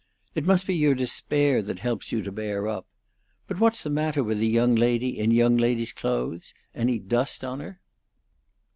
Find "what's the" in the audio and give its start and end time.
3.59-3.91